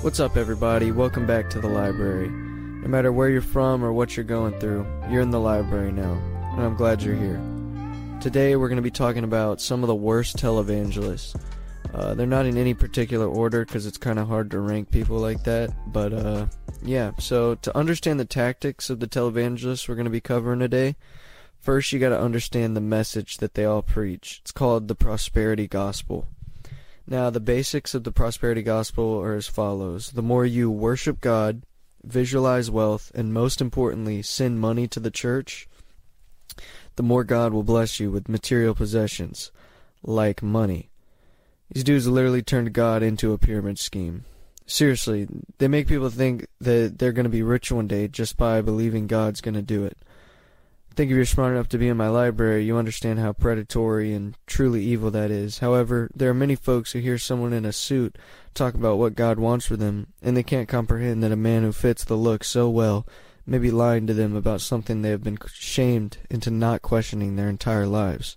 What's 0.00 0.20
up, 0.20 0.36
everybody? 0.36 0.92
Welcome 0.92 1.26
back 1.26 1.50
to 1.50 1.60
the 1.60 1.66
library. 1.66 2.28
No 2.28 2.86
matter 2.86 3.10
where 3.10 3.28
you're 3.28 3.42
from 3.42 3.84
or 3.84 3.92
what 3.92 4.16
you're 4.16 4.22
going 4.22 4.58
through, 4.60 4.86
you're 5.10 5.22
in 5.22 5.32
the 5.32 5.40
library 5.40 5.90
now, 5.90 6.12
and 6.52 6.62
I'm 6.62 6.76
glad 6.76 7.02
you're 7.02 7.16
here. 7.16 7.42
Today, 8.20 8.54
we're 8.54 8.68
going 8.68 8.76
to 8.76 8.82
be 8.82 8.92
talking 8.92 9.24
about 9.24 9.60
some 9.60 9.82
of 9.82 9.88
the 9.88 9.96
worst 9.96 10.36
televangelists. 10.36 11.34
Uh, 11.92 12.14
they're 12.14 12.28
not 12.28 12.46
in 12.46 12.56
any 12.56 12.74
particular 12.74 13.26
order 13.26 13.64
because 13.64 13.86
it's 13.86 13.98
kind 13.98 14.20
of 14.20 14.28
hard 14.28 14.52
to 14.52 14.60
rank 14.60 14.88
people 14.92 15.18
like 15.18 15.42
that, 15.42 15.72
but 15.92 16.12
uh, 16.12 16.46
yeah, 16.80 17.10
so 17.18 17.56
to 17.56 17.76
understand 17.76 18.20
the 18.20 18.24
tactics 18.24 18.90
of 18.90 19.00
the 19.00 19.08
televangelists 19.08 19.88
we're 19.88 19.96
going 19.96 20.04
to 20.04 20.10
be 20.10 20.20
covering 20.20 20.60
today, 20.60 20.94
first 21.58 21.92
you 21.92 21.98
got 21.98 22.10
to 22.10 22.20
understand 22.20 22.76
the 22.76 22.80
message 22.80 23.38
that 23.38 23.54
they 23.54 23.64
all 23.64 23.82
preach. 23.82 24.38
It's 24.42 24.52
called 24.52 24.86
the 24.86 24.94
prosperity 24.94 25.66
gospel. 25.66 26.28
Now, 27.10 27.30
the 27.30 27.40
basics 27.40 27.94
of 27.94 28.04
the 28.04 28.12
prosperity 28.12 28.60
gospel 28.60 29.18
are 29.22 29.34
as 29.34 29.48
follows 29.48 30.10
The 30.10 30.20
more 30.20 30.44
you 30.44 30.70
worship 30.70 31.22
God, 31.22 31.62
visualize 32.04 32.70
wealth, 32.70 33.10
and 33.14 33.32
most 33.32 33.62
importantly, 33.62 34.20
send 34.20 34.60
money 34.60 34.86
to 34.88 35.00
the 35.00 35.10
church, 35.10 35.66
the 36.96 37.02
more 37.02 37.24
God 37.24 37.54
will 37.54 37.62
bless 37.62 37.98
you 37.98 38.10
with 38.10 38.28
material 38.28 38.74
possessions, 38.74 39.50
like 40.02 40.42
money. 40.42 40.90
These 41.72 41.84
dudes 41.84 42.06
literally 42.06 42.42
turned 42.42 42.74
God 42.74 43.02
into 43.02 43.32
a 43.32 43.38
pyramid 43.38 43.78
scheme. 43.78 44.26
Seriously, 44.66 45.26
they 45.56 45.68
make 45.68 45.88
people 45.88 46.10
think 46.10 46.46
that 46.60 46.98
they're 46.98 47.12
going 47.12 47.24
to 47.24 47.30
be 47.30 47.42
rich 47.42 47.72
one 47.72 47.86
day 47.86 48.08
just 48.08 48.36
by 48.36 48.60
believing 48.60 49.06
God's 49.06 49.40
going 49.40 49.54
to 49.54 49.62
do 49.62 49.82
it. 49.82 49.96
Think 50.98 51.12
if 51.12 51.14
you're 51.14 51.26
smart 51.26 51.52
enough 51.52 51.68
to 51.68 51.78
be 51.78 51.86
in 51.86 51.96
my 51.96 52.08
library, 52.08 52.64
you 52.64 52.76
understand 52.76 53.20
how 53.20 53.32
predatory 53.32 54.12
and 54.12 54.36
truly 54.48 54.82
evil 54.82 55.12
that 55.12 55.30
is. 55.30 55.60
However, 55.60 56.10
there 56.12 56.28
are 56.28 56.34
many 56.34 56.56
folks 56.56 56.90
who 56.90 56.98
hear 56.98 57.18
someone 57.18 57.52
in 57.52 57.64
a 57.64 57.72
suit 57.72 58.18
talk 58.52 58.74
about 58.74 58.98
what 58.98 59.14
God 59.14 59.38
wants 59.38 59.64
for 59.64 59.76
them, 59.76 60.08
and 60.20 60.36
they 60.36 60.42
can't 60.42 60.68
comprehend 60.68 61.22
that 61.22 61.30
a 61.30 61.36
man 61.36 61.62
who 61.62 61.70
fits 61.70 62.02
the 62.02 62.16
look 62.16 62.42
so 62.42 62.68
well 62.68 63.06
may 63.46 63.58
be 63.58 63.70
lying 63.70 64.08
to 64.08 64.12
them 64.12 64.34
about 64.34 64.60
something 64.60 65.02
they 65.02 65.10
have 65.10 65.22
been 65.22 65.38
shamed 65.52 66.18
into 66.30 66.50
not 66.50 66.82
questioning 66.82 67.36
their 67.36 67.48
entire 67.48 67.86
lives. 67.86 68.36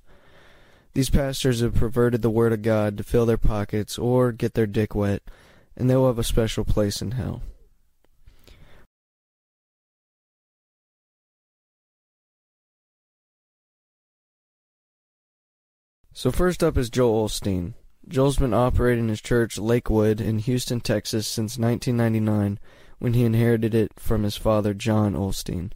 These 0.93 1.09
pastors 1.09 1.61
have 1.61 1.73
perverted 1.73 2.21
the 2.21 2.29
Word 2.29 2.53
of 2.53 2.61
God 2.61 2.95
to 2.99 3.03
fill 3.03 3.25
their 3.25 3.39
pockets 3.39 3.97
or 3.97 4.31
get 4.31 4.53
their 4.53 4.67
dick 4.67 4.93
wet 4.93 5.23
and 5.75 5.89
they 5.89 5.95
will 5.95 6.05
have 6.05 6.19
a 6.19 6.23
special 6.23 6.63
place 6.63 7.01
in 7.01 7.13
hell. 7.13 7.41
So 16.21 16.29
first 16.29 16.63
up 16.63 16.77
is 16.77 16.91
Joel 16.91 17.27
Osteen. 17.27 17.73
Joel's 18.07 18.37
been 18.37 18.53
operating 18.53 19.07
his 19.07 19.21
church 19.21 19.57
Lakewood 19.57 20.21
in 20.21 20.37
Houston, 20.37 20.79
Texas 20.79 21.25
since 21.25 21.57
1999 21.57 22.59
when 22.99 23.15
he 23.15 23.23
inherited 23.23 23.73
it 23.73 23.93
from 23.99 24.21
his 24.21 24.37
father 24.37 24.75
John 24.75 25.15
Osteen. 25.15 25.71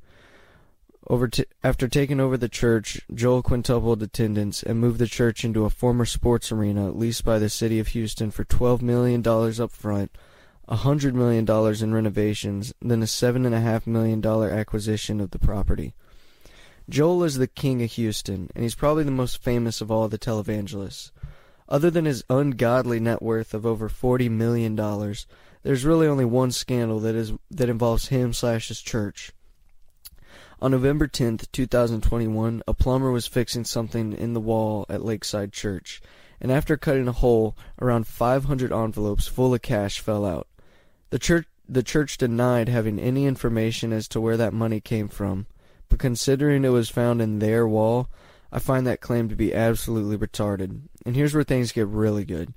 Over 1.08 1.30
t- 1.30 1.46
after 1.64 1.88
taking 1.88 2.20
over 2.20 2.38
the 2.38 2.48
church, 2.48 3.02
Joel 3.12 3.42
quintupled 3.42 4.04
attendance 4.04 4.62
and 4.62 4.80
moved 4.80 5.00
the 5.00 5.08
church 5.08 5.44
into 5.44 5.66
a 5.66 5.72
former 5.72 6.06
sports 6.06 6.52
arena 6.52 6.92
leased 6.92 7.26
by 7.26 7.40
the 7.40 7.50
city 7.50 7.80
of 7.80 7.88
Houston 7.88 8.30
for 8.30 8.46
$12 8.46 8.84
million 8.84 9.28
up 9.28 9.72
front 9.72 10.16
$100 10.70 11.14
million 11.14 11.84
in 11.84 11.94
renovations, 11.96 12.72
then 12.84 13.02
a 13.02 13.06
$7.5 13.06 13.88
million 13.88 14.24
acquisition 14.24 15.20
of 15.20 15.32
the 15.32 15.40
property. 15.40 15.96
Joel 16.88 17.24
is 17.24 17.38
the 17.38 17.48
king 17.48 17.82
of 17.82 17.92
Houston, 17.94 18.50
and 18.54 18.64
he's 18.64 18.76
probably 18.76 19.04
the 19.04 19.12
most 19.12 19.42
famous 19.42 19.82
of 19.82 19.90
all 19.90 20.08
the 20.08 20.20
televangelists. 20.20 21.12
Other 21.68 21.90
than 21.90 22.06
his 22.06 22.24
ungodly 22.30 23.00
net 23.00 23.22
worth 23.22 23.54
of 23.56 23.66
over 23.66 23.90
$40 23.90 24.30
million, 24.30 24.76
there's 24.76 25.86
really 25.86 26.06
only 26.06 26.26
one 26.26 26.52
scandal 26.52 27.00
that 27.00 27.16
is 27.16 27.34
that 27.50 27.70
involves 27.70 28.10
him 28.10 28.34
slash 28.34 28.68
his 28.68 28.82
church. 28.82 29.32
On 30.62 30.72
November 30.72 31.08
10th, 31.08 31.52
2021, 31.52 32.62
a 32.68 32.74
plumber 32.74 33.12
was 33.12 33.26
fixing 33.26 33.66
something 33.66 34.14
in 34.14 34.34
the 34.34 34.40
wall 34.40 34.86
at 34.88 35.04
Lakeside 35.04 35.52
Church, 35.52 36.02
and 36.40 36.52
after 36.52 36.78
cutting 36.78 37.08
a 37.08 37.14
hole, 37.14 37.58
around 37.82 38.06
500 38.06 38.72
envelopes 38.72 39.28
full 39.28 39.54
of 39.54 39.62
cash 39.64 40.00
fell 40.00 40.24
out. 40.24 40.48
The 41.10 41.20
church 41.20 41.48
the 41.68 41.84
church 41.84 42.20
denied 42.20 42.70
having 42.70 43.00
any 43.00 43.26
information 43.26 43.92
as 43.92 44.08
to 44.10 44.22
where 44.22 44.38
that 44.38 44.54
money 44.54 44.80
came 44.80 45.08
from, 45.08 45.48
but 45.96 46.02
considering 46.02 46.66
it 46.66 46.74
was 46.74 46.90
found 46.90 47.22
in 47.22 47.40
their 47.40 47.66
wall, 47.66 48.10
I 48.52 48.60
find 48.60 48.86
that 48.86 49.00
claim 49.00 49.30
to 49.30 49.36
be 49.36 49.54
absolutely 49.54 50.18
retarded. 50.18 50.82
And 51.06 51.16
here's 51.16 51.34
where 51.34 51.46
things 51.46 51.72
get 51.72 51.88
really 51.88 52.26
good. 52.26 52.54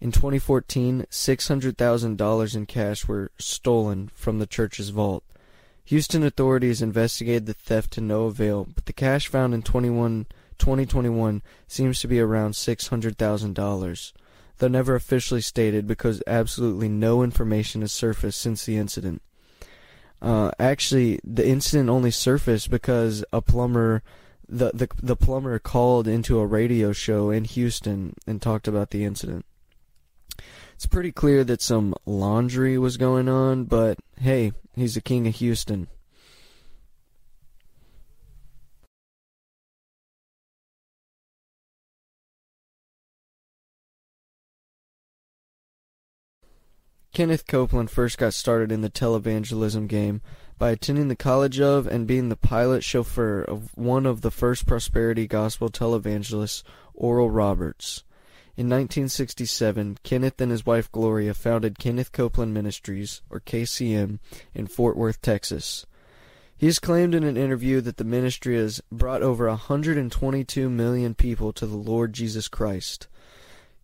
In 0.00 0.12
2014, 0.12 1.06
$600,000 1.10 2.54
in 2.54 2.66
cash 2.66 3.08
were 3.08 3.32
stolen 3.38 4.12
from 4.14 4.38
the 4.38 4.46
church's 4.46 4.90
vault. 4.90 5.24
Houston 5.86 6.22
authorities 6.22 6.80
investigated 6.80 7.46
the 7.46 7.54
theft 7.54 7.90
to 7.94 8.00
no 8.00 8.26
avail, 8.26 8.68
but 8.72 8.86
the 8.86 8.92
cash 8.92 9.26
found 9.26 9.52
in 9.52 9.62
21, 9.62 10.26
2021 10.56 11.42
seems 11.66 11.98
to 11.98 12.06
be 12.06 12.20
around 12.20 12.52
$600,000 12.52 14.12
though 14.58 14.68
never 14.68 14.94
officially 14.94 15.40
stated 15.40 15.88
because 15.88 16.22
absolutely 16.26 16.88
no 16.88 17.24
information 17.24 17.80
has 17.80 17.92
surfaced 17.92 18.40
since 18.40 18.64
the 18.64 18.76
incident. 18.76 19.20
Uh, 20.20 20.50
actually, 20.58 21.20
the 21.24 21.46
incident 21.46 21.88
only 21.88 22.10
surfaced 22.10 22.70
because 22.70 23.24
a 23.32 23.42
plumber, 23.42 24.02
the, 24.48 24.70
the 24.72 24.88
the 25.02 25.16
plumber 25.16 25.58
called 25.58 26.08
into 26.08 26.38
a 26.38 26.46
radio 26.46 26.92
show 26.92 27.30
in 27.30 27.44
Houston 27.44 28.14
and 28.26 28.40
talked 28.40 28.66
about 28.66 28.90
the 28.90 29.04
incident. 29.04 29.44
It's 30.74 30.86
pretty 30.86 31.12
clear 31.12 31.44
that 31.44 31.62
some 31.62 31.94
laundry 32.04 32.76
was 32.78 32.96
going 32.96 33.28
on, 33.28 33.64
but 33.64 33.98
hey, 34.20 34.52
he's 34.74 34.94
the 34.94 35.00
king 35.00 35.26
of 35.26 35.34
Houston. 35.36 35.88
Kenneth 47.16 47.46
Copeland 47.46 47.90
first 47.90 48.18
got 48.18 48.34
started 48.34 48.70
in 48.70 48.82
the 48.82 48.90
televangelism 48.90 49.88
game 49.88 50.20
by 50.58 50.70
attending 50.70 51.08
the 51.08 51.16
college 51.16 51.58
of 51.58 51.86
and 51.86 52.06
being 52.06 52.28
the 52.28 52.36
pilot 52.36 52.84
chauffeur 52.84 53.40
of 53.40 53.74
one 53.74 54.04
of 54.04 54.20
the 54.20 54.30
first 54.30 54.66
prosperity 54.66 55.26
gospel 55.26 55.70
televangelists, 55.70 56.62
Oral 56.92 57.30
Roberts. 57.30 58.04
In 58.54 58.66
1967, 58.66 59.96
Kenneth 60.02 60.38
and 60.42 60.50
his 60.50 60.66
wife 60.66 60.92
Gloria 60.92 61.32
founded 61.32 61.78
Kenneth 61.78 62.12
Copeland 62.12 62.52
Ministries, 62.52 63.22
or 63.30 63.40
KCM, 63.40 64.18
in 64.54 64.66
Fort 64.66 64.94
Worth, 64.94 65.22
Texas. 65.22 65.86
He 66.54 66.66
has 66.66 66.78
claimed 66.78 67.14
in 67.14 67.24
an 67.24 67.38
interview 67.38 67.80
that 67.80 67.96
the 67.96 68.04
ministry 68.04 68.56
has 68.56 68.82
brought 68.92 69.22
over 69.22 69.48
122 69.48 70.68
million 70.68 71.14
people 71.14 71.54
to 71.54 71.66
the 71.66 71.76
Lord 71.76 72.12
Jesus 72.12 72.46
Christ. 72.46 73.08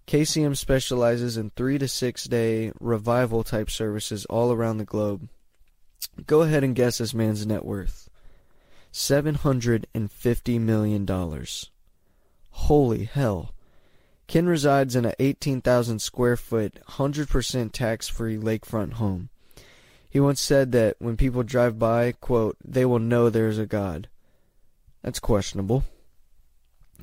KCM 0.06 0.56
specializes 0.56 1.36
in 1.36 1.50
three 1.50 1.78
to 1.78 1.88
six 1.88 2.24
day 2.24 2.72
revival 2.80 3.44
type 3.44 3.70
services 3.70 4.24
all 4.26 4.52
around 4.52 4.78
the 4.78 4.84
globe. 4.84 5.28
Go 6.26 6.42
ahead 6.42 6.64
and 6.64 6.74
guess 6.74 6.98
this 6.98 7.14
man's 7.14 7.46
net 7.46 7.64
worth 7.64 8.10
$750 8.92 10.60
million. 10.60 11.46
Holy 12.50 13.04
hell. 13.04 13.54
Ken 14.26 14.46
resides 14.46 14.94
in 14.96 15.04
a 15.04 15.14
18,000 15.18 15.98
square 16.00 16.36
foot, 16.36 16.78
100% 16.88 17.72
tax 17.72 18.08
free 18.08 18.36
lakefront 18.36 18.94
home. 18.94 19.30
He 20.08 20.20
once 20.20 20.40
said 20.40 20.72
that 20.72 20.96
when 20.98 21.16
people 21.16 21.42
drive 21.42 21.78
by, 21.78 22.12
quote, 22.12 22.56
they 22.64 22.84
will 22.84 22.98
know 22.98 23.30
there 23.30 23.48
is 23.48 23.58
a 23.58 23.66
God. 23.66 24.08
That's 25.02 25.18
questionable. 25.18 25.84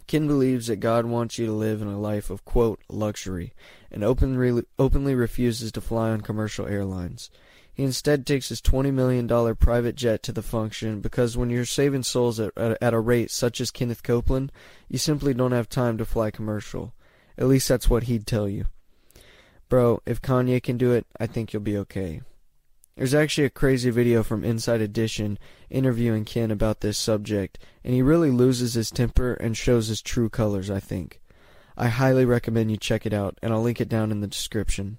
Ken 0.10 0.26
believes 0.26 0.66
that 0.66 0.78
God 0.78 1.06
wants 1.06 1.38
you 1.38 1.46
to 1.46 1.52
live 1.52 1.84
in 1.84 1.88
a 1.88 2.00
life 2.00 2.32
of, 2.32 2.44
quote, 2.44 2.82
luxury, 2.90 3.54
and 3.92 4.04
openly, 4.04 4.64
openly 4.80 5.14
refuses 5.14 5.72
to 5.72 5.82
fly 5.82 6.10
on 6.10 6.22
commercial 6.22 6.66
airlines. 6.66 7.30
He 7.72 7.84
instead 7.84 8.26
takes 8.26 8.50
his 8.50 8.60
$20 8.60 8.92
million 8.92 9.28
private 9.58 9.94
jet 9.96 10.24
to 10.24 10.32
the 10.32 10.42
function 10.42 11.00
because 11.00 11.38
when 11.38 11.52
you're 11.52 11.64
saving 11.64 12.02
souls 12.02 12.40
at, 12.40 12.58
at 12.58 12.94
a 12.96 13.00
rate 13.00 13.30
such 13.30 13.62
as 13.62 13.70
Kenneth 13.70 14.02
Copeland, 14.02 14.52
you 14.88 14.98
simply 14.98 15.36
don't 15.36 15.52
have 15.52 15.70
time 15.70 16.00
to 16.00 16.06
fly 16.06 16.32
commercial. 16.32 16.92
At 17.38 17.48
least 17.48 17.70
that's 17.70 17.88
what 17.88 18.06
he'd 18.06 18.26
tell 18.26 18.50
you. 18.50 18.66
Bro, 19.70 20.02
if 20.08 20.24
Kanye 20.24 20.64
can 20.64 20.80
do 20.80 20.92
it, 20.92 21.06
I 21.20 21.28
think 21.28 21.54
you'll 21.54 21.62
be 21.62 21.78
okay. 21.78 22.22
There's 23.00 23.14
actually 23.14 23.46
a 23.46 23.50
crazy 23.50 23.92
video 23.92 24.24
from 24.24 24.44
Inside 24.44 24.82
Edition 24.82 25.40
interviewing 25.70 26.26
Ken 26.26 26.52
about 26.52 26.82
this 26.82 26.98
subject, 26.98 27.58
and 27.82 27.94
he 27.94 28.02
really 28.02 28.30
loses 28.30 28.74
his 28.74 28.92
temper 28.92 29.36
and 29.36 29.56
shows 29.56 29.88
his 29.88 30.02
true 30.02 30.28
colors, 30.28 30.70
I 30.70 30.82
think. 30.82 31.22
I 31.78 31.88
highly 31.88 32.26
recommend 32.26 32.72
you 32.72 32.76
check 32.76 33.06
it 33.06 33.14
out, 33.14 33.38
and 33.42 33.54
I'll 33.54 33.62
link 33.62 33.80
it 33.80 33.88
down 33.88 34.12
in 34.12 34.20
the 34.20 34.28
description. 34.28 34.98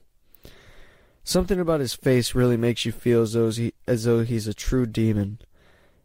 Something 1.25 1.61
about 1.61 1.81
his 1.81 1.93
face 1.93 2.35
really 2.35 2.57
makes 2.57 2.87
you 2.87 2.93
feel 2.93 3.21
as 3.21 3.35
though, 3.35 3.51
he, 3.51 3.75
as 3.87 4.05
though 4.05 4.25
he's 4.25 4.47
a 4.47 4.55
true 4.55 4.87
demon. 4.87 5.39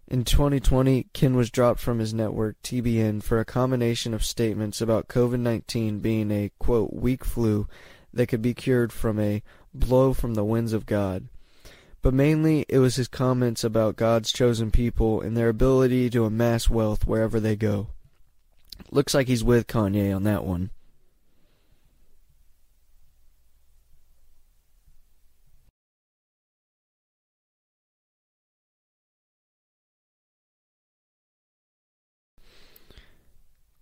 In 0.06 0.26
2020, 0.26 1.08
Ken 1.14 1.38
was 1.38 1.50
dropped 1.50 1.80
from 1.80 2.00
his 2.00 2.14
network, 2.14 2.62
TBN, 2.62 3.24
for 3.24 3.40
a 3.40 3.46
combination 3.46 4.14
of 4.14 4.26
statements 4.26 4.82
about 4.82 5.08
COVID 5.08 5.40
19 5.40 6.00
being 6.00 6.30
a, 6.30 6.52
quote, 6.60 6.92
weak 6.92 7.24
flu 7.24 7.70
that 8.12 8.28
could 8.28 8.42
be 8.42 8.54
cured 8.54 8.92
from 8.92 9.18
a 9.18 9.42
blow 9.74 10.12
from 10.12 10.34
the 10.34 10.44
winds 10.44 10.74
of 10.74 10.86
God. 10.86 11.30
But 12.06 12.14
mainly 12.14 12.68
it 12.70 12.78
was 12.78 12.98
his 12.98 13.08
comments 13.08 13.64
about 13.64 13.96
God's 13.96 14.32
chosen 14.32 14.70
people 14.70 15.22
and 15.22 15.36
their 15.36 15.50
ability 15.50 16.12
to 16.12 16.26
amass 16.26 16.70
wealth 16.70 17.08
wherever 17.08 17.40
they 17.40 17.56
go. 17.56 17.88
Looks 18.92 19.16
like 19.16 19.28
he's 19.28 19.44
with 19.44 19.66
Kanye 19.66 20.16
on 20.16 20.22
that 20.22 20.46
one. 20.46 20.70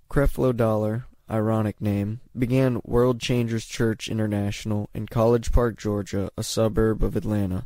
Creflo 0.09 0.55
Dollar, 0.55 1.07
ironic 1.29 1.81
name, 1.81 2.21
began 2.37 2.79
World 2.85 3.19
Changers 3.19 3.65
Church 3.65 4.07
International 4.07 4.89
in 4.93 5.07
College 5.07 5.51
Park, 5.51 5.77
Georgia, 5.77 6.31
a 6.37 6.43
suburb 6.43 7.03
of 7.03 7.17
Atlanta. 7.17 7.65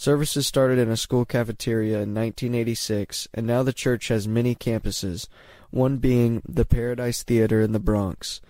Services 0.00 0.46
started 0.46 0.78
in 0.78 0.88
a 0.88 0.96
school 0.96 1.26
cafeteria 1.26 1.96
in 1.96 2.14
1986, 2.14 3.28
and 3.34 3.46
now 3.46 3.62
the 3.62 3.70
church 3.70 4.08
has 4.08 4.26
many 4.26 4.54
campuses, 4.54 5.28
one 5.68 5.98
being 5.98 6.40
the 6.48 6.64
Paradise 6.64 7.22
Theater 7.22 7.60
in 7.60 7.72
the 7.72 7.78
Bronx. 7.78 8.40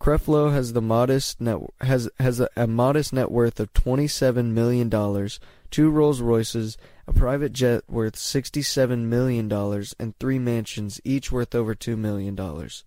Creflo 0.00 0.54
has 0.54 0.72
the 0.72 0.80
modest 0.80 1.38
net 1.38 1.58
has 1.82 2.08
has 2.18 2.40
a, 2.40 2.48
a 2.56 2.66
modest 2.66 3.12
net 3.12 3.30
worth 3.30 3.60
of 3.60 3.74
27 3.74 4.54
million 4.54 4.88
dollars, 4.88 5.38
two 5.70 5.90
Rolls 5.90 6.22
Royces, 6.22 6.78
a 7.06 7.12
private 7.12 7.52
jet 7.52 7.82
worth 7.90 8.16
67 8.16 9.06
million 9.06 9.48
dollars, 9.48 9.94
and 9.98 10.18
three 10.18 10.38
mansions 10.38 10.98
each 11.04 11.30
worth 11.30 11.54
over 11.54 11.74
2 11.74 11.98
million 11.98 12.34
dollars. 12.34 12.84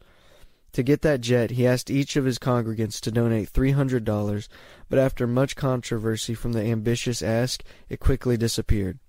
To 0.73 0.83
get 0.83 1.01
that 1.01 1.21
jet, 1.21 1.51
he 1.51 1.65
asked 1.65 1.89
each 1.89 2.15
of 2.15 2.25
his 2.25 2.37
congregants 2.37 2.99
to 3.01 3.11
donate 3.11 3.51
$300, 3.51 4.47
but 4.87 4.99
after 4.99 5.25
much 5.25 5.55
controversy 5.55 6.35
from 6.35 6.53
the 6.53 6.61
ambitious 6.61 7.21
ask, 7.21 7.63
it 7.89 7.99
quickly 7.99 8.37
disappeared. 8.37 8.99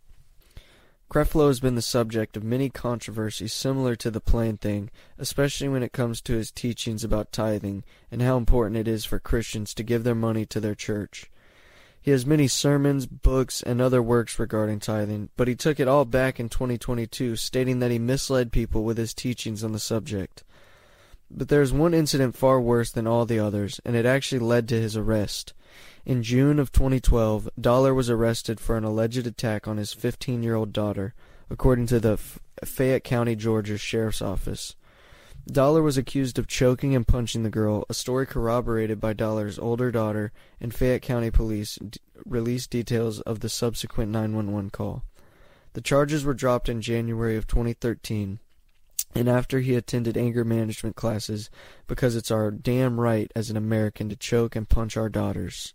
Creflo 1.11 1.49
has 1.49 1.59
been 1.59 1.75
the 1.75 1.83
subject 1.83 2.37
of 2.37 2.45
many 2.45 2.71
controversies 2.71 3.53
similar 3.53 3.97
to 3.97 4.13
the 4.13 4.21
plane 4.21 4.57
thing, 4.57 4.91
especially 5.19 5.69
when 5.69 5.83
it 5.83 5.93
comes 5.93 6.21
to 6.21 6.35
his 6.35 6.53
teachings 6.53 7.03
about 7.03 7.33
tithing 7.33 7.83
and 8.13 8.23
how 8.23 8.37
important 8.37 8.77
it 8.77 8.87
is 8.87 9.05
for 9.05 9.19
Christians 9.19 9.75
to 9.75 9.83
give 9.83 10.05
their 10.05 10.15
money 10.15 10.47
to 10.47 10.61
their 10.61 10.77
church. 10.77 11.29
He 12.01 12.13
has 12.13 12.25
many 12.25 12.47
sermons, 12.47 13.07
books, 13.07 13.61
and 13.61 13.81
other 13.81 14.01
works 14.01 14.39
regarding 14.39 14.79
tithing, 14.79 15.31
but 15.37 15.49
he 15.49 15.57
took 15.57 15.81
it 15.81 15.89
all 15.89 16.05
back 16.05 16.39
in 16.39 16.49
2022, 16.49 17.37
stating 17.37 17.81
that 17.81 17.91
he 17.91 17.99
misled 17.99 18.53
people 18.53 18.85
with 18.85 18.97
his 18.97 19.13
teachings 19.13 19.65
on 19.65 19.73
the 19.73 19.81
subject. 19.81 20.45
But 21.31 21.49
there 21.49 21.63
is 21.63 21.73
one 21.73 21.95
incident 21.95 22.35
far 22.35 22.61
worse 22.61 22.91
than 22.91 23.07
all 23.07 23.25
the 23.25 23.39
others, 23.39 23.81
and 23.85 23.95
it 23.95 24.05
actually 24.05 24.41
led 24.41 24.69
to 24.69 24.81
his 24.81 24.97
arrest. 24.97 25.55
In 26.05 26.23
June 26.23 26.59
of 26.59 26.73
2012, 26.73 27.49
Dollar 27.61 27.95
was 27.95 28.11
arrested 28.11 28.59
for 28.59 28.77
an 28.77 28.85
alleged 28.85 29.27
attack 29.27 29.69
on 29.69 29.77
his 29.77 29.93
15 29.93 30.43
year 30.43 30.55
old 30.55 30.73
daughter, 30.73 31.15
according 31.49 31.87
to 31.89 32.01
the 32.01 32.17
Fayette 32.65 33.05
County, 33.05 33.37
Georgia 33.37 33.79
Sheriff's 33.79 34.23
Office. 34.23 34.75
Dollar 35.47 35.83
was 35.83 35.97
accused 35.97 36.39
of 36.39 36.47
choking 36.47 36.95
and 36.95 37.07
punching 37.07 37.43
the 37.43 37.51
girl, 37.51 37.85
a 37.89 37.95
story 37.95 38.27
corroborated 38.27 39.01
by 39.01 39.13
Dollar's 39.13 39.59
older 39.59 39.91
daughter, 39.91 40.33
and 40.61 40.75
Fayette 40.75 41.03
County 41.03 41.31
Police 41.31 41.79
released 42.25 42.71
details 42.71 43.21
of 43.21 43.41
the 43.41 43.49
subsequent 43.49 44.11
911 44.13 44.71
call. 44.71 45.05
The 45.73 45.81
charges 45.81 46.25
were 46.25 46.35
dropped 46.35 46.69
in 46.69 46.83
January 46.83 47.37
of 47.37 47.47
2013, 47.47 48.41
and 49.15 49.29
after 49.29 49.61
he 49.61 49.75
attended 49.75 50.17
anger 50.17 50.45
management 50.45 50.97
classes 50.97 51.51
because 51.87 52.15
it's 52.15 52.31
our 52.31 52.51
damn 52.51 53.01
right 53.01 53.31
as 53.35 53.51
an 53.51 53.57
American 53.57 54.09
to 54.09 54.17
choke 54.17 54.55
and 54.55 54.69
punch 54.69 54.97
our 54.97 55.09
daughters. 55.09 55.75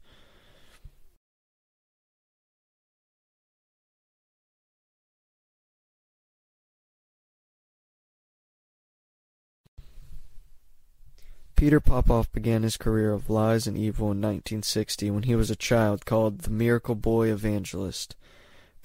Peter 11.55 11.79
Popoff 11.79 12.29
began 12.33 12.63
his 12.63 12.75
career 12.75 13.13
of 13.13 13.29
lies 13.29 13.65
and 13.65 13.77
evil 13.77 14.07
in 14.07 14.19
1960 14.19 15.09
when 15.09 15.23
he 15.23 15.35
was 15.35 15.49
a 15.49 15.55
child 15.55 16.05
called 16.05 16.39
the 16.39 16.49
Miracle 16.49 16.95
Boy 16.95 17.31
Evangelist, 17.31 18.15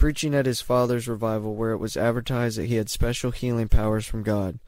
preaching 0.00 0.34
at 0.34 0.46
his 0.46 0.62
father's 0.62 1.06
revival 1.06 1.54
where 1.54 1.72
it 1.72 1.78
was 1.78 1.96
advertised 1.96 2.56
that 2.58 2.66
he 2.66 2.76
had 2.76 2.88
special 2.88 3.30
healing 3.30 3.68
powers 3.68 4.06
from 4.06 4.22
God. 4.22 4.58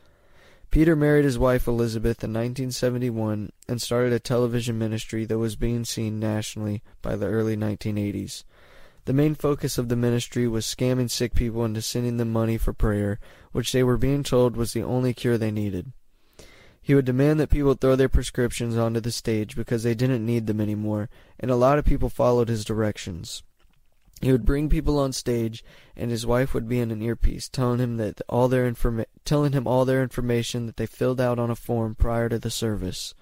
Peter 0.70 0.94
married 0.94 1.24
his 1.24 1.38
wife 1.38 1.66
Elizabeth 1.66 2.22
in 2.22 2.30
1971 2.30 3.50
and 3.66 3.80
started 3.80 4.12
a 4.12 4.20
television 4.20 4.78
ministry 4.78 5.24
that 5.24 5.38
was 5.38 5.56
being 5.56 5.84
seen 5.84 6.20
nationally 6.20 6.82
by 7.00 7.16
the 7.16 7.26
early 7.26 7.56
1980s. 7.56 8.44
The 9.06 9.14
main 9.14 9.34
focus 9.34 9.78
of 9.78 9.88
the 9.88 9.96
ministry 9.96 10.46
was 10.46 10.66
scamming 10.66 11.10
sick 11.10 11.34
people 11.34 11.64
into 11.64 11.80
sending 11.80 12.18
them 12.18 12.30
money 12.30 12.58
for 12.58 12.74
prayer, 12.74 13.18
which 13.52 13.72
they 13.72 13.82
were 13.82 13.96
being 13.96 14.22
told 14.22 14.54
was 14.54 14.74
the 14.74 14.82
only 14.82 15.14
cure 15.14 15.38
they 15.38 15.50
needed. 15.50 15.92
He 16.82 16.94
would 16.94 17.06
demand 17.06 17.40
that 17.40 17.50
people 17.50 17.74
throw 17.74 17.96
their 17.96 18.10
prescriptions 18.10 18.76
onto 18.76 19.00
the 19.00 19.10
stage 19.10 19.56
because 19.56 19.82
they 19.82 19.94
didn't 19.94 20.26
need 20.26 20.46
them 20.46 20.60
anymore, 20.60 21.08
and 21.40 21.50
a 21.50 21.56
lot 21.56 21.78
of 21.78 21.86
people 21.86 22.10
followed 22.10 22.48
his 22.48 22.66
directions. 22.66 23.42
He 24.22 24.30
would 24.30 24.44
bring 24.44 24.68
people 24.68 25.00
on 25.00 25.12
stage, 25.12 25.64
and 25.96 26.12
his 26.12 26.24
wife 26.24 26.54
would 26.54 26.68
be 26.68 26.78
in 26.78 26.92
an 26.92 27.02
earpiece, 27.02 27.48
telling 27.48 27.80
him 27.80 27.96
that 27.96 28.22
all 28.28 28.46
their 28.46 28.70
informa- 28.70 29.06
telling 29.24 29.52
him 29.52 29.66
all 29.66 29.84
their 29.84 30.00
information 30.00 30.66
that 30.66 30.76
they 30.76 30.86
filled 30.86 31.20
out 31.20 31.40
on 31.40 31.50
a 31.50 31.56
form 31.56 31.96
prior 31.96 32.28
to 32.28 32.38
the 32.38 32.50
service. 32.50 33.14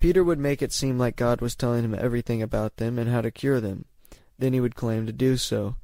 Peter 0.00 0.24
would 0.24 0.40
make 0.40 0.62
it 0.62 0.72
seem 0.72 0.98
like 0.98 1.14
God 1.14 1.40
was 1.40 1.54
telling 1.54 1.84
him 1.84 1.94
everything 1.94 2.42
about 2.42 2.76
them 2.76 2.98
and 2.98 3.08
how 3.08 3.20
to 3.20 3.30
cure 3.30 3.60
them. 3.60 3.84
Then 4.36 4.52
he 4.52 4.60
would 4.60 4.74
claim 4.74 5.06
to 5.06 5.12
do 5.12 5.36
so. 5.36 5.76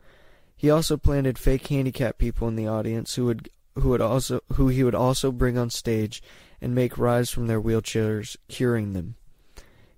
He 0.57 0.69
also 0.69 0.97
planted 0.97 1.39
fake 1.39 1.67
handicapped 1.69 2.19
people 2.19 2.49
in 2.49 2.57
the 2.57 2.67
audience 2.67 3.15
who 3.15 3.27
would 3.27 3.49
who 3.75 3.89
would 3.91 4.03
also 4.03 4.41
who 4.55 4.69
he 4.69 4.85
would 4.85 4.95
also 4.95 5.33
bring 5.33 5.57
on 5.57 5.71
stage 5.71 6.23
and 6.61 6.75
make 6.75 6.99
rise 6.99 7.31
from 7.31 7.47
their 7.47 7.61
wheelchairs, 7.61 8.37
curing 8.49 8.93
them. 8.93 9.15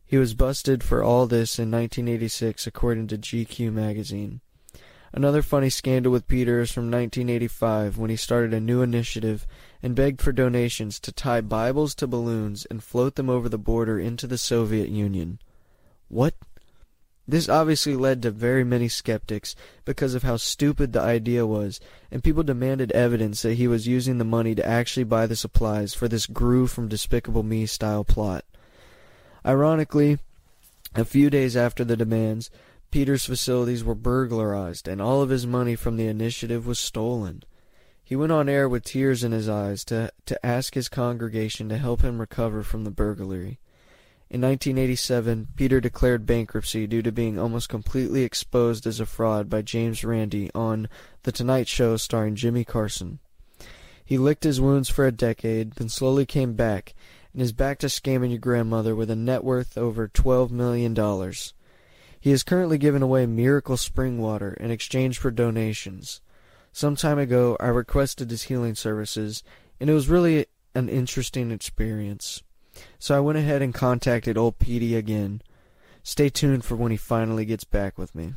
He 0.06 0.18
was 0.18 0.34
busted 0.34 0.84
for 0.84 1.02
all 1.02 1.26
this 1.26 1.58
in 1.58 1.70
1986, 1.70 2.66
according 2.66 3.06
to 3.08 3.18
GQ 3.18 3.72
magazine. 3.72 4.40
Another 5.12 5.42
funny 5.42 5.70
scandal 5.70 6.10
with 6.10 6.26
Peter 6.26 6.60
is 6.60 6.72
from 6.72 6.90
1985 6.90 7.96
when 7.96 8.10
he 8.10 8.16
started 8.16 8.52
a 8.52 8.60
new 8.60 8.82
initiative 8.82 9.46
and 9.80 9.94
begged 9.94 10.20
for 10.20 10.32
donations 10.32 10.98
to 11.00 11.12
tie 11.12 11.40
Bibles 11.40 11.94
to 11.94 12.08
balloons 12.08 12.66
and 12.66 12.82
float 12.82 13.14
them 13.14 13.30
over 13.30 13.48
the 13.48 13.56
border 13.56 13.98
into 13.98 14.26
the 14.26 14.36
Soviet 14.36 14.88
Union. 14.88 15.38
What? 16.08 16.34
This 17.26 17.48
obviously 17.48 17.96
led 17.96 18.22
to 18.22 18.30
very 18.30 18.64
many 18.64 18.88
skeptics 18.88 19.54
because 19.84 20.14
of 20.14 20.24
how 20.24 20.36
stupid 20.36 20.92
the 20.92 21.00
idea 21.00 21.46
was, 21.46 21.80
and 22.10 22.22
people 22.22 22.42
demanded 22.42 22.92
evidence 22.92 23.40
that 23.42 23.54
he 23.54 23.66
was 23.66 23.86
using 23.86 24.18
the 24.18 24.24
money 24.24 24.54
to 24.54 24.66
actually 24.66 25.04
buy 25.04 25.26
the 25.26 25.36
supplies 25.36 25.94
for 25.94 26.08
this 26.08 26.26
Gru 26.26 26.66
from 26.66 26.88
Despicable 26.88 27.42
Me 27.42 27.66
style 27.66 28.04
plot. 28.04 28.44
Ironically, 29.46 30.18
a 30.94 31.04
few 31.04 31.28
days 31.28 31.56
after 31.56 31.84
the 31.84 31.96
demands, 31.96 32.50
Peter's 32.90 33.24
facilities 33.24 33.82
were 33.82 33.94
burglarized 33.94 34.86
and 34.86 35.02
all 35.02 35.20
of 35.20 35.30
his 35.30 35.46
money 35.46 35.74
from 35.74 35.96
the 35.96 36.06
initiative 36.06 36.66
was 36.66 36.78
stolen. 36.78 37.42
He 38.02 38.16
went 38.16 38.32
on 38.32 38.48
air 38.48 38.68
with 38.68 38.84
tears 38.84 39.24
in 39.24 39.32
his 39.32 39.48
eyes 39.48 39.84
to, 39.86 40.12
to 40.26 40.46
ask 40.46 40.74
his 40.74 40.88
congregation 40.88 41.68
to 41.68 41.78
help 41.78 42.02
him 42.02 42.20
recover 42.20 42.62
from 42.62 42.84
the 42.84 42.90
burglary. 42.90 43.58
In 44.30 44.40
1987, 44.40 45.48
Peter 45.56 45.80
declared 45.80 46.26
bankruptcy 46.26 46.86
due 46.86 47.02
to 47.02 47.12
being 47.12 47.38
almost 47.38 47.68
completely 47.68 48.22
exposed 48.22 48.86
as 48.86 49.00
a 49.00 49.06
fraud 49.06 49.48
by 49.48 49.62
James 49.62 50.04
Randi 50.04 50.50
on 50.54 50.88
The 51.22 51.32
Tonight 51.32 51.68
Show 51.68 51.96
starring 51.96 52.34
Jimmy 52.34 52.64
Carson. 52.64 53.18
He 54.04 54.18
licked 54.18 54.44
his 54.44 54.60
wounds 54.60 54.88
for 54.88 55.06
a 55.06 55.12
decade, 55.12 55.72
then 55.72 55.88
slowly 55.88 56.26
came 56.26 56.54
back, 56.54 56.94
and 57.34 57.42
is 57.42 57.52
back 57.52 57.78
to 57.80 57.88
scamming 57.88 58.30
your 58.30 58.38
grandmother 58.38 58.94
with 58.94 59.10
a 59.10 59.16
net 59.16 59.44
worth 59.44 59.76
over 59.76 60.08
$12 60.08 60.50
million. 60.50 60.94
He 62.20 62.30
is 62.30 62.44
currently 62.44 62.78
giving 62.78 63.02
away 63.02 63.26
miracle 63.26 63.76
spring 63.76 64.18
water 64.18 64.54
in 64.54 64.70
exchange 64.70 65.18
for 65.18 65.30
donations. 65.30 66.22
Some 66.72 66.96
time 66.96 67.18
ago, 67.18 67.56
I 67.60 67.66
requested 67.66 68.30
his 68.30 68.44
healing 68.44 68.76
services, 68.76 69.42
and 69.78 69.90
it 69.90 69.94
was 69.94 70.08
really 70.08 70.46
an 70.74 70.88
interesting 70.88 71.50
experience. 71.50 72.42
So 72.98 73.16
I 73.16 73.20
went 73.20 73.38
ahead 73.38 73.62
and 73.62 73.74
contacted 73.74 74.38
old 74.38 74.58
Petey 74.58 74.96
again. 74.96 75.42
Stay 76.02 76.28
tuned 76.28 76.64
for 76.64 76.76
when 76.76 76.92
he 76.92 76.96
finally 76.96 77.44
gets 77.44 77.64
back 77.64 77.98
with 77.98 78.14
me. 78.14 78.34